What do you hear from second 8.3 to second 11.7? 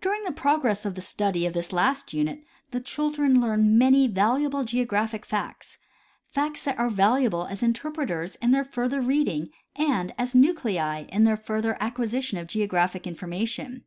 in their further reading and as nuclei in their fur